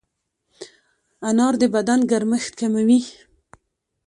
[1.29, 2.99] انار د بدن ګرمښت کموي.